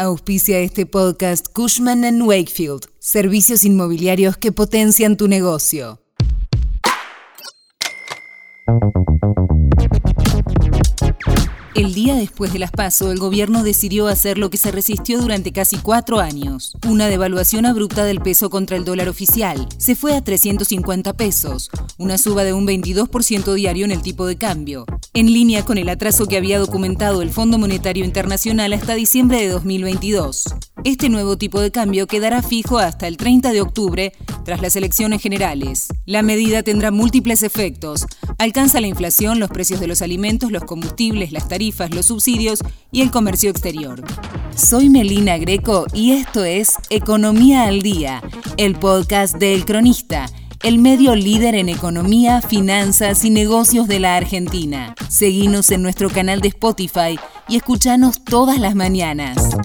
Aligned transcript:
Auspicia 0.00 0.60
este 0.60 0.86
podcast 0.86 1.48
Cushman⁇ 1.52 2.00
Wakefield, 2.26 2.86
servicios 3.00 3.66
inmobiliarios 3.66 4.38
que 4.38 4.50
potencian 4.50 5.18
tu 5.18 5.28
negocio. 5.28 6.00
El 11.74 11.92
día 11.92 12.14
después 12.14 12.52
de 12.52 12.58
las 12.58 12.70
PASO, 12.70 13.12
el 13.12 13.18
gobierno 13.18 13.62
decidió 13.62 14.08
hacer 14.08 14.38
lo 14.38 14.48
que 14.48 14.56
se 14.56 14.70
resistió 14.70 15.20
durante 15.20 15.52
casi 15.52 15.76
cuatro 15.76 16.18
años, 16.18 16.72
una 16.88 17.08
devaluación 17.08 17.66
abrupta 17.66 18.04
del 18.04 18.22
peso 18.22 18.48
contra 18.48 18.78
el 18.78 18.86
dólar 18.86 19.10
oficial. 19.10 19.68
Se 19.76 19.96
fue 19.96 20.16
a 20.16 20.22
350 20.22 21.12
pesos, 21.12 21.70
una 21.98 22.16
suba 22.16 22.44
de 22.44 22.54
un 22.54 22.66
22% 22.66 23.52
diario 23.52 23.84
en 23.84 23.92
el 23.92 24.00
tipo 24.00 24.26
de 24.26 24.36
cambio, 24.36 24.86
en 25.12 25.32
línea 25.32 25.64
con 25.64 25.78
el 25.78 25.88
atraso 25.88 26.26
que 26.26 26.36
había 26.36 26.58
documentado 26.58 27.22
el 27.22 27.30
Fondo 27.30 27.58
Monetario 27.58 28.04
Internacional 28.04 28.72
hasta 28.72 28.94
diciembre 28.94 29.40
de 29.40 29.48
2022. 29.48 30.44
Este 30.84 31.08
nuevo 31.08 31.36
tipo 31.36 31.60
de 31.60 31.72
cambio 31.72 32.06
quedará 32.06 32.42
fijo 32.42 32.78
hasta 32.78 33.08
el 33.08 33.16
30 33.16 33.52
de 33.52 33.60
octubre 33.60 34.12
tras 34.44 34.62
las 34.62 34.76
elecciones 34.76 35.20
generales. 35.20 35.88
La 36.06 36.22
medida 36.22 36.62
tendrá 36.62 36.90
múltiples 36.90 37.42
efectos. 37.42 38.06
Alcanza 38.38 38.80
la 38.80 38.86
inflación, 38.86 39.40
los 39.40 39.50
precios 39.50 39.80
de 39.80 39.88
los 39.88 40.00
alimentos, 40.00 40.52
los 40.52 40.64
combustibles, 40.64 41.32
las 41.32 41.48
tarifas, 41.48 41.94
los 41.94 42.06
subsidios 42.06 42.60
y 42.92 43.02
el 43.02 43.10
comercio 43.10 43.50
exterior. 43.50 44.02
Soy 44.56 44.88
Melina 44.88 45.38
Greco 45.38 45.86
y 45.92 46.12
esto 46.12 46.44
es 46.44 46.74
Economía 46.88 47.64
al 47.64 47.82
Día, 47.82 48.22
el 48.56 48.76
podcast 48.76 49.36
del 49.36 49.64
Cronista, 49.64 50.26
el 50.62 50.78
medio 50.78 51.14
líder 51.14 51.54
en 51.54 51.70
economía, 51.70 52.42
finanzas 52.42 53.24
y 53.24 53.30
negocios 53.30 53.88
de 53.88 53.98
la 53.98 54.16
Argentina. 54.16 54.94
Seguinos 55.08 55.70
en 55.70 55.82
nuestro 55.82 56.10
canal 56.10 56.40
de 56.40 56.48
Spotify 56.48 57.18
y 57.48 57.56
escuchanos 57.56 58.22
todas 58.24 58.58
las 58.58 58.74
mañanas. 58.74 59.56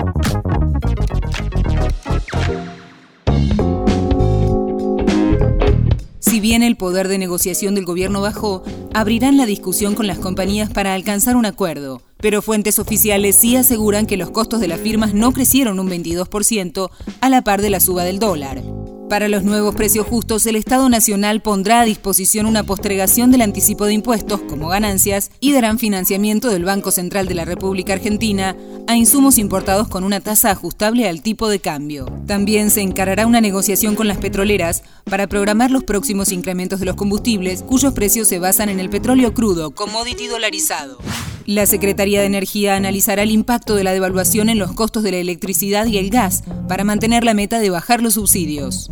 Si 6.19 6.39
bien 6.39 6.63
el 6.63 6.77
poder 6.77 7.09
de 7.09 7.17
negociación 7.17 7.75
del 7.75 7.85
gobierno 7.85 8.21
bajó, 8.21 8.63
abrirán 8.93 9.35
la 9.35 9.45
discusión 9.45 9.95
con 9.95 10.07
las 10.07 10.19
compañías 10.19 10.69
para 10.69 10.93
alcanzar 10.93 11.35
un 11.35 11.45
acuerdo. 11.45 12.01
Pero 12.17 12.41
fuentes 12.41 12.79
oficiales 12.79 13.35
sí 13.35 13.57
aseguran 13.57 14.05
que 14.05 14.17
los 14.17 14.31
costos 14.31 14.61
de 14.61 14.69
las 14.69 14.79
firmas 14.79 15.13
no 15.13 15.33
crecieron 15.33 15.79
un 15.79 15.89
22% 15.89 16.89
a 17.19 17.29
la 17.29 17.41
par 17.43 17.61
de 17.61 17.69
la 17.69 17.79
suba 17.81 18.03
del 18.03 18.19
dólar. 18.19 18.63
Para 19.09 19.27
los 19.27 19.43
nuevos 19.43 19.75
precios 19.75 20.07
justos, 20.07 20.47
el 20.47 20.55
Estado 20.55 20.89
Nacional 20.89 21.39
pondrá 21.39 21.81
a 21.81 21.85
disposición 21.85 22.47
una 22.47 22.63
postergación 22.63 23.31
del 23.31 23.41
anticipo 23.41 23.85
de 23.85 23.93
impuestos 23.93 24.41
como 24.41 24.67
ganancias 24.69 25.29
y 25.39 25.53
darán 25.53 25.77
financiamiento 25.77 26.49
del 26.49 26.65
Banco 26.65 26.89
Central 26.89 27.27
de 27.27 27.35
la 27.35 27.45
República 27.45 27.93
Argentina 27.93 28.55
a 28.87 28.95
insumos 28.95 29.37
importados 29.37 29.87
con 29.89 30.03
una 30.03 30.21
tasa 30.21 30.49
ajustable 30.49 31.07
al 31.07 31.21
tipo 31.21 31.49
de 31.49 31.59
cambio. 31.59 32.05
También 32.25 32.71
se 32.71 32.81
encarará 32.81 33.27
una 33.27 33.41
negociación 33.41 33.93
con 33.93 34.07
las 34.07 34.17
petroleras 34.17 34.81
para 35.03 35.27
programar 35.27 35.69
los 35.69 35.83
próximos 35.83 36.31
incrementos 36.31 36.79
de 36.79 36.87
los 36.87 36.95
combustibles 36.95 37.61
cuyos 37.61 37.93
precios 37.93 38.27
se 38.27 38.39
basan 38.39 38.69
en 38.69 38.79
el 38.79 38.89
petróleo 38.89 39.35
crudo, 39.35 39.69
commodity 39.69 40.25
dolarizado. 40.25 40.97
La 41.45 41.67
Secretaría 41.67 42.21
de 42.21 42.25
Energía 42.25 42.75
analizará 42.75 43.21
el 43.21 43.29
impacto 43.29 43.75
de 43.75 43.83
la 43.83 43.93
devaluación 43.93 44.49
en 44.49 44.57
los 44.57 44.71
costos 44.71 45.03
de 45.03 45.11
la 45.11 45.17
electricidad 45.17 45.85
y 45.85 45.99
el 45.99 46.09
gas 46.09 46.43
para 46.67 46.83
mantener 46.83 47.23
la 47.23 47.35
meta 47.35 47.59
de 47.59 47.69
bajar 47.69 48.01
los 48.01 48.15
subsidios. 48.15 48.89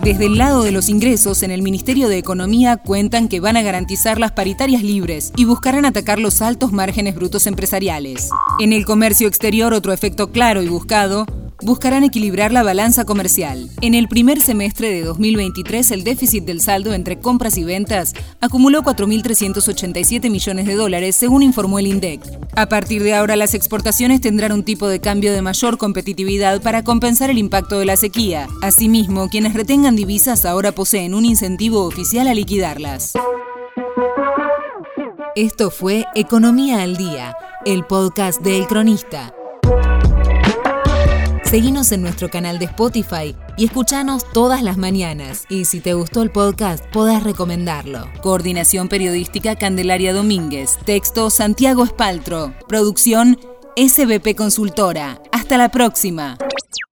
Desde 0.00 0.26
el 0.26 0.38
lado 0.38 0.62
de 0.62 0.70
los 0.70 0.88
ingresos, 0.88 1.42
en 1.42 1.50
el 1.50 1.62
Ministerio 1.62 2.08
de 2.08 2.18
Economía 2.18 2.76
cuentan 2.76 3.26
que 3.26 3.40
van 3.40 3.56
a 3.56 3.62
garantizar 3.62 4.20
las 4.20 4.30
paritarias 4.30 4.84
libres 4.84 5.32
y 5.36 5.44
buscarán 5.44 5.84
atacar 5.84 6.20
los 6.20 6.40
altos 6.40 6.70
márgenes 6.70 7.16
brutos 7.16 7.48
empresariales. 7.48 8.30
En 8.60 8.72
el 8.72 8.86
comercio 8.86 9.26
exterior, 9.26 9.74
otro 9.74 9.92
efecto 9.92 10.30
claro 10.30 10.62
y 10.62 10.68
buscado 10.68 11.26
buscarán 11.62 12.04
equilibrar 12.04 12.52
la 12.52 12.62
balanza 12.62 13.04
comercial. 13.04 13.68
En 13.80 13.94
el 13.94 14.08
primer 14.08 14.40
semestre 14.40 14.90
de 14.90 15.02
2023, 15.02 15.90
el 15.92 16.04
déficit 16.04 16.44
del 16.44 16.60
saldo 16.60 16.94
entre 16.94 17.18
compras 17.18 17.56
y 17.56 17.64
ventas 17.64 18.14
acumuló 18.40 18.82
4.387 18.82 20.30
millones 20.30 20.66
de 20.66 20.74
dólares, 20.74 21.16
según 21.16 21.42
informó 21.42 21.78
el 21.78 21.86
INDEC. 21.86 22.20
A 22.54 22.68
partir 22.68 23.02
de 23.02 23.14
ahora, 23.14 23.36
las 23.36 23.54
exportaciones 23.54 24.20
tendrán 24.20 24.52
un 24.52 24.64
tipo 24.64 24.88
de 24.88 25.00
cambio 25.00 25.32
de 25.32 25.42
mayor 25.42 25.78
competitividad 25.78 26.60
para 26.62 26.84
compensar 26.84 27.30
el 27.30 27.38
impacto 27.38 27.78
de 27.78 27.86
la 27.86 27.96
sequía. 27.96 28.48
Asimismo, 28.62 29.28
quienes 29.28 29.54
retengan 29.54 29.96
divisas 29.96 30.44
ahora 30.44 30.72
poseen 30.72 31.14
un 31.14 31.24
incentivo 31.24 31.84
oficial 31.84 32.28
a 32.28 32.34
liquidarlas. 32.34 33.12
Esto 35.34 35.70
fue 35.70 36.06
Economía 36.14 36.82
al 36.82 36.96
Día, 36.96 37.36
el 37.66 37.84
podcast 37.84 38.40
de 38.40 38.56
El 38.56 38.66
Cronista. 38.66 39.34
Seguinos 41.50 41.92
en 41.92 42.02
nuestro 42.02 42.28
canal 42.28 42.58
de 42.58 42.64
Spotify 42.64 43.36
y 43.56 43.66
escuchanos 43.66 44.28
todas 44.32 44.62
las 44.62 44.78
mañanas. 44.78 45.44
Y 45.48 45.66
si 45.66 45.78
te 45.78 45.94
gustó 45.94 46.22
el 46.22 46.32
podcast, 46.32 46.84
podés 46.86 47.22
recomendarlo. 47.22 48.10
Coordinación 48.20 48.88
Periodística 48.88 49.54
Candelaria 49.54 50.12
Domínguez. 50.12 50.76
Texto 50.84 51.30
Santiago 51.30 51.84
Espaltro. 51.84 52.52
Producción 52.66 53.38
SBP 53.76 54.34
Consultora. 54.36 55.22
Hasta 55.30 55.56
la 55.56 55.68
próxima. 55.68 56.36